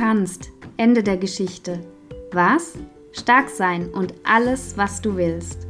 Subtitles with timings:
[0.00, 0.50] kannst.
[0.78, 1.78] Ende der Geschichte.
[2.32, 2.72] Was?
[3.12, 5.66] Stark sein und alles, was du willst.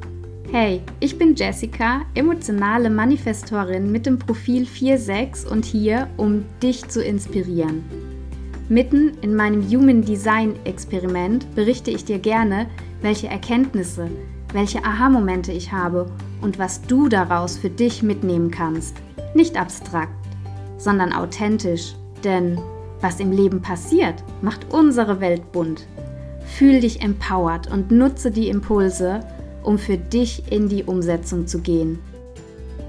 [0.53, 7.03] Hey, ich bin Jessica, emotionale Manifestorin mit dem Profil 4.6 und hier, um dich zu
[7.03, 7.83] inspirieren.
[8.69, 12.69] Mitten in meinem Human Design Experiment berichte ich dir gerne,
[13.03, 14.09] welche Erkenntnisse,
[14.53, 16.07] welche Aha-Momente ich habe
[16.41, 18.95] und was du daraus für dich mitnehmen kannst.
[19.35, 20.15] Nicht abstrakt,
[20.79, 22.61] sondern authentisch, denn
[23.01, 25.87] was im Leben passiert, macht unsere Welt bunt.
[26.45, 29.21] Fühl dich empowered und nutze die Impulse,
[29.63, 31.99] um für dich in die Umsetzung zu gehen.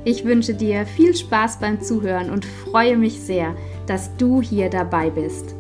[0.04, 5.10] Ich wünsche dir viel Spaß beim Zuhören und freue mich sehr, dass du hier dabei
[5.10, 5.56] bist.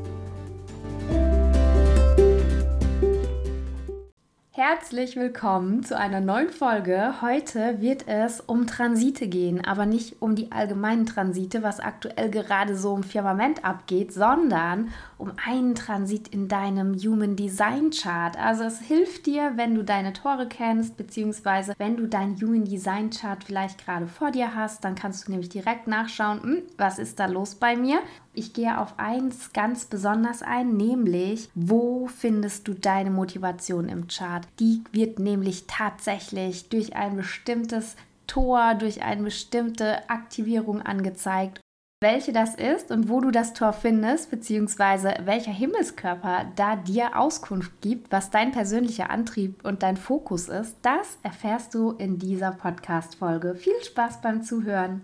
[4.64, 7.16] Herzlich willkommen zu einer neuen Folge.
[7.24, 12.78] Heute wird es um Transite gehen, aber nicht um die allgemeinen Transite, was aktuell gerade
[12.78, 18.38] so im Firmament abgeht, sondern um einen Transit in deinem Human Design Chart.
[18.38, 23.10] Also es hilft dir, wenn du deine Tore kennst, beziehungsweise wenn du deinen Human Design
[23.10, 27.20] Chart vielleicht gerade vor dir hast, dann kannst du nämlich direkt nachschauen, hm, was ist
[27.20, 27.98] da los bei mir
[28.34, 34.48] ich gehe auf eins ganz besonders ein, nämlich wo findest du deine Motivation im Chart?
[34.60, 37.96] Die wird nämlich tatsächlich durch ein bestimmtes
[38.28, 41.60] Tor, durch eine bestimmte Aktivierung angezeigt.
[42.04, 47.80] Welche das ist und wo du das Tor findest, beziehungsweise welcher Himmelskörper da dir Auskunft
[47.82, 53.54] gibt, was dein persönlicher Antrieb und dein Fokus ist, das erfährst du in dieser Podcast-Folge.
[53.54, 55.02] Viel Spaß beim Zuhören!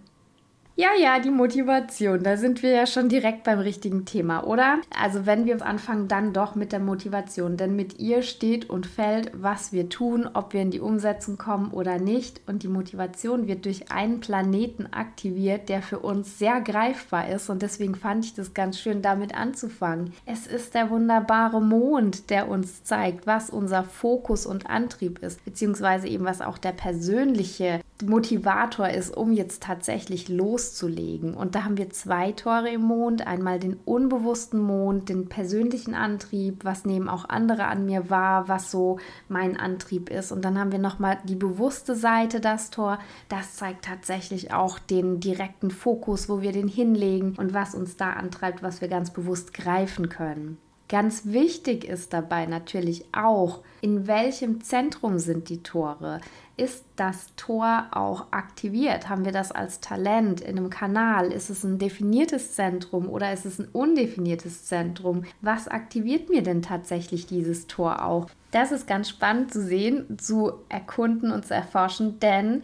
[0.80, 2.22] Ja, ja, die Motivation.
[2.22, 4.78] Da sind wir ja schon direkt beim richtigen Thema, oder?
[4.96, 7.58] Also wenn wir anfangen, dann doch mit der Motivation.
[7.58, 11.72] Denn mit ihr steht und fällt, was wir tun, ob wir in die Umsetzung kommen
[11.72, 12.42] oder nicht.
[12.46, 17.50] Und die Motivation wird durch einen Planeten aktiviert, der für uns sehr greifbar ist.
[17.50, 20.14] Und deswegen fand ich das ganz schön, damit anzufangen.
[20.28, 26.08] Es ist der wunderbare Mond, der uns zeigt, was unser Fokus und Antrieb ist, beziehungsweise
[26.08, 31.34] eben was auch der persönliche Motivator ist, um jetzt tatsächlich loszulegen.
[31.34, 33.26] Und da haben wir zwei Tore im Mond.
[33.26, 38.70] Einmal den unbewussten Mond, den persönlichen Antrieb, was nehmen auch andere an mir wahr, was
[38.70, 39.00] so
[39.30, 40.32] mein Antrieb ist.
[40.32, 43.00] Und dann haben wir nochmal die bewusste Seite, das Tor.
[43.30, 48.12] Das zeigt tatsächlich auch den direkten Fokus, wo wir den hinlegen und was uns da
[48.12, 50.58] antreibt, was wir ganz bewusst greifen können.
[50.90, 56.22] Ganz wichtig ist dabei natürlich auch, in welchem Zentrum sind die Tore?
[56.56, 59.10] Ist das Tor auch aktiviert?
[59.10, 61.34] Haben wir das als Talent in einem Kanal?
[61.34, 65.26] Ist es ein definiertes Zentrum oder ist es ein undefiniertes Zentrum?
[65.42, 68.30] Was aktiviert mir denn tatsächlich dieses Tor auch?
[68.52, 72.64] Das ist ganz spannend zu sehen, zu erkunden und zu erforschen, denn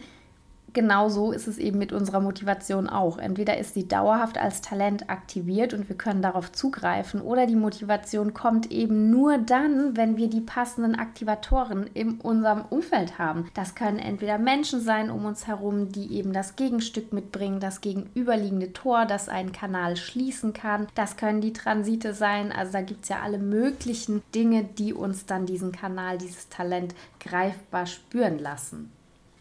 [0.74, 3.18] genau so ist es eben mit unserer Motivation auch.
[3.18, 8.34] Entweder ist sie dauerhaft als Talent aktiviert und wir können darauf zugreifen oder die Motivation
[8.34, 13.48] kommt eben nur dann, wenn wir die passenden Aktivatoren in unserem Umfeld haben.
[13.54, 18.72] Das können entweder Menschen sein um uns herum, die eben das Gegenstück mitbringen, das gegenüberliegende
[18.72, 20.88] Tor, das einen Kanal schließen kann.
[20.94, 22.52] Das können die Transite sein.
[22.52, 26.94] Also da gibt es ja alle möglichen Dinge, die uns dann diesen Kanal, dieses Talent
[27.20, 28.90] greifbar spüren lassen.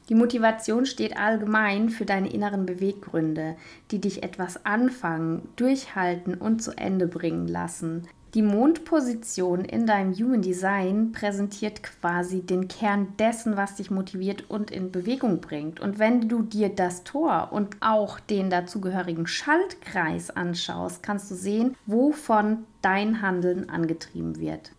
[0.09, 3.55] Die Motivation steht allgemein für deine inneren Beweggründe,
[3.91, 8.07] die dich etwas anfangen, durchhalten und zu Ende bringen lassen.
[8.33, 14.71] Die Mondposition in deinem Human Design präsentiert quasi den Kern dessen, was dich motiviert und
[14.71, 15.79] in Bewegung bringt.
[15.79, 21.75] Und wenn du dir das Tor und auch den dazugehörigen Schaltkreis anschaust, kannst du sehen,
[21.85, 24.71] wovon dein Handeln angetrieben wird.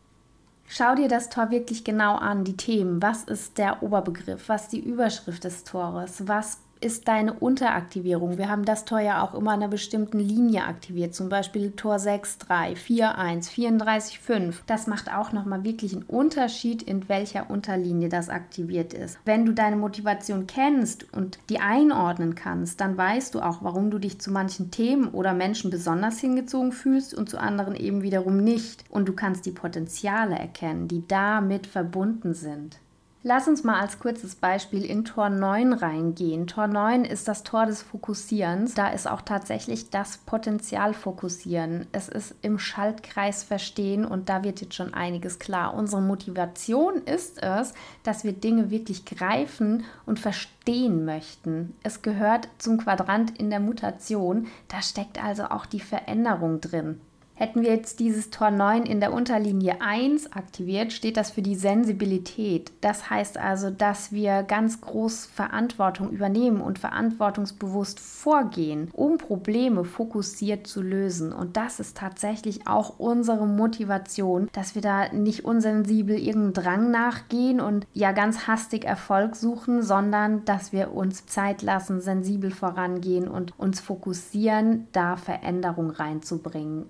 [0.67, 3.03] Schau dir das Tor wirklich genau an, die Themen.
[3.03, 4.49] Was ist der Oberbegriff?
[4.49, 6.27] Was ist die Überschrift des Tores?
[6.27, 8.37] Was ist deine Unteraktivierung.
[8.37, 11.99] Wir haben das Tor ja auch immer an einer bestimmten Linie aktiviert, zum Beispiel Tor
[11.99, 14.63] 6, 3, 4, 1, 34, 5.
[14.67, 19.19] Das macht auch nochmal wirklich einen Unterschied, in welcher Unterlinie das aktiviert ist.
[19.25, 23.99] Wenn du deine Motivation kennst und die einordnen kannst, dann weißt du auch, warum du
[23.99, 28.85] dich zu manchen Themen oder Menschen besonders hingezogen fühlst und zu anderen eben wiederum nicht.
[28.91, 32.79] Und du kannst die Potenziale erkennen, die damit verbunden sind.
[33.27, 36.47] Lass uns mal als kurzes Beispiel in Tor 9 reingehen.
[36.47, 38.75] Tor 9 ist das Tor des Fokussierens.
[38.75, 41.87] Da ist auch tatsächlich das Potenzial fokussieren.
[41.93, 45.73] Es ist im Schaltkreis verstehen und da wird jetzt schon einiges klar.
[45.73, 47.73] Unsere Motivation ist es,
[48.03, 51.75] dass wir Dinge wirklich greifen und verstehen möchten.
[51.83, 54.49] Es gehört zum Quadrant in der Mutation.
[54.69, 57.01] Da steckt also auch die Veränderung drin.
[57.37, 61.57] Hätten wir jetzt dieses Tor 9 in der Unterlinie 1 aktiviert, steht das für die
[61.57, 62.71] Sensibilität.
[62.81, 70.69] Das heißt also, dass wir ganz groß Verantwortung übernehmen und verantwortungsbewusst vorgehen, um Probleme fokussiert
[70.69, 71.33] zu lösen.
[71.33, 77.61] Und das ist tatsächlich auch unsere Motivation, dass wir da nicht unsensibel irgendeinem Drang nachgehen
[77.61, 83.59] und ja ganz hastig Erfolg suchen, sondern dass wir uns Zeit lassen, sensibel vorangehen und
[83.59, 86.87] uns fokussieren, da Veränderung reinzubringen.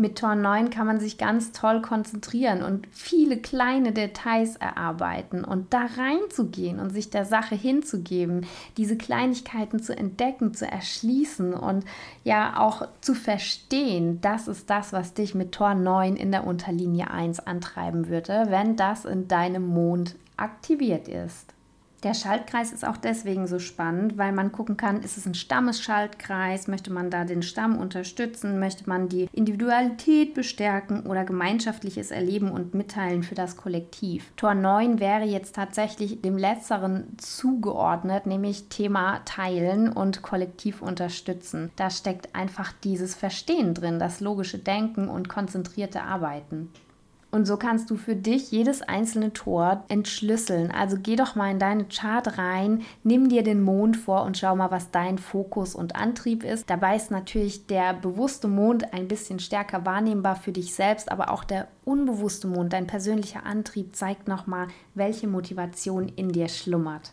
[0.00, 5.74] Mit Tor 9 kann man sich ganz toll konzentrieren und viele kleine Details erarbeiten und
[5.74, 8.46] da reinzugehen und sich der Sache hinzugeben,
[8.78, 11.84] diese Kleinigkeiten zu entdecken, zu erschließen und
[12.24, 17.10] ja auch zu verstehen, das ist das, was dich mit Tor 9 in der Unterlinie
[17.10, 21.52] 1 antreiben würde, wenn das in deinem Mond aktiviert ist.
[22.02, 26.66] Der Schaltkreis ist auch deswegen so spannend, weil man gucken kann, ist es ein Stammesschaltkreis,
[26.66, 32.72] möchte man da den Stamm unterstützen, möchte man die Individualität bestärken oder gemeinschaftliches Erleben und
[32.72, 34.32] Mitteilen für das Kollektiv.
[34.36, 41.70] Tor 9 wäre jetzt tatsächlich dem letzteren zugeordnet, nämlich Thema Teilen und Kollektiv unterstützen.
[41.76, 46.70] Da steckt einfach dieses Verstehen drin, das logische Denken und konzentrierte Arbeiten.
[47.30, 50.70] Und so kannst du für dich jedes einzelne Tor entschlüsseln.
[50.72, 54.56] Also geh doch mal in deine Chart rein, nimm dir den Mond vor und schau
[54.56, 56.68] mal, was dein Fokus und Antrieb ist.
[56.68, 61.44] Dabei ist natürlich der bewusste Mond ein bisschen stärker wahrnehmbar für dich selbst, aber auch
[61.44, 67.12] der unbewusste Mond, dein persönlicher Antrieb zeigt nochmal, welche Motivation in dir schlummert.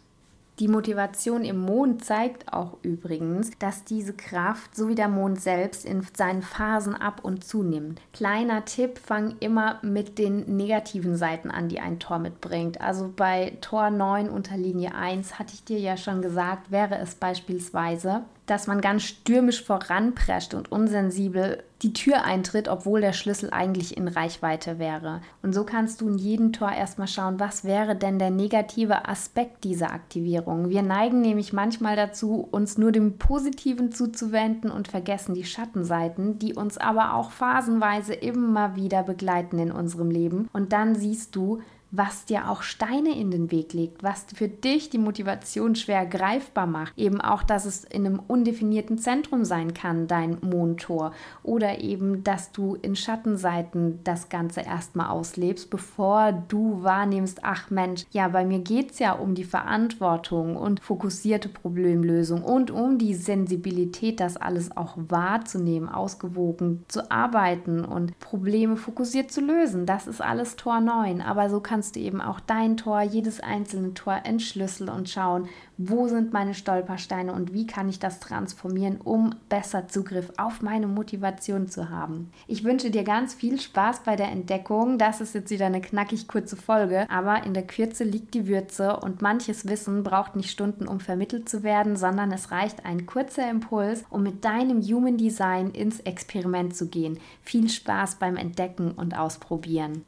[0.60, 5.86] Die Motivation im Mond zeigt auch übrigens, dass diese Kraft, so wie der Mond selbst,
[5.86, 8.02] in seinen Phasen ab und zunimmt.
[8.12, 12.82] Kleiner Tipp, fang immer mit den negativen Seiten an, die ein Tor mitbringt.
[12.82, 17.14] Also bei Tor 9 unter Linie 1 hatte ich dir ja schon gesagt, wäre es
[17.14, 23.96] beispielsweise, dass man ganz stürmisch voranprescht und unsensibel die Tür eintritt, obwohl der Schlüssel eigentlich
[23.98, 25.22] in Reichweite wäre.
[25.44, 29.64] Und so kannst du in jedem Tor erstmal schauen, was wäre denn der negative Aspekt
[29.64, 30.70] dieser Aktivierung.
[30.70, 36.56] Wir neigen nämlich manchmal dazu, uns nur dem Positiven zuzuwenden und vergessen die Schattenseiten, die
[36.56, 40.50] uns aber auch phasenweise immer wieder begleiten in unserem Leben.
[40.54, 41.62] Und dann siehst du,
[41.92, 46.68] was dir auch Steine in den Weg legt, was für dich die Motivation schwer greifbar
[46.68, 46.98] macht.
[46.98, 51.14] Eben auch, dass es in einem undefinierten Zentrum sein kann, dein Mondtor.
[51.44, 58.06] Oder eben, dass du in Schattenseiten das Ganze erstmal auslebst, bevor du wahrnimmst, ach Mensch,
[58.12, 63.14] ja, bei mir geht es ja um die Verantwortung und fokussierte Problemlösung und um die
[63.14, 69.86] Sensibilität, das alles auch wahrzunehmen, ausgewogen zu arbeiten und Probleme fokussiert zu lösen.
[69.86, 71.22] Das ist alles Tor 9.
[71.22, 75.48] Aber so kann kannst du eben auch dein Tor, jedes einzelne Tor entschlüsseln und schauen,
[75.78, 80.88] wo sind meine Stolpersteine und wie kann ich das transformieren, um besser Zugriff auf meine
[80.88, 82.30] Motivation zu haben.
[82.46, 84.98] Ich wünsche dir ganz viel Spaß bei der Entdeckung.
[84.98, 88.98] Das ist jetzt wieder eine knackig kurze Folge, aber in der Kürze liegt die Würze
[88.98, 93.50] und manches Wissen braucht nicht Stunden, um vermittelt zu werden, sondern es reicht ein kurzer
[93.50, 97.18] Impuls, um mit deinem Human Design ins Experiment zu gehen.
[97.44, 100.04] Viel Spaß beim Entdecken und Ausprobieren.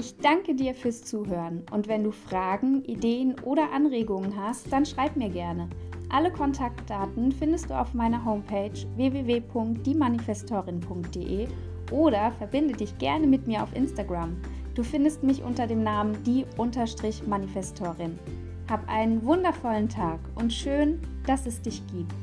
[0.00, 5.14] Ich danke dir fürs Zuhören und wenn du Fragen, Ideen oder Anregungen hast, dann schreib
[5.14, 5.68] mir gerne.
[6.08, 11.48] Alle Kontaktdaten findest du auf meiner Homepage www.diemanifestorin.de
[11.92, 14.38] oder verbinde dich gerne mit mir auf Instagram.
[14.74, 18.18] Du findest mich unter dem Namen die-manifestorin.
[18.70, 22.14] Hab einen wundervollen Tag und schön, dass es dich gibt.